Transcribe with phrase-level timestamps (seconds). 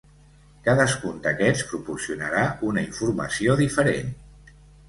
[0.67, 4.13] Cadascun d'aquests proporcionarà una informació diferent.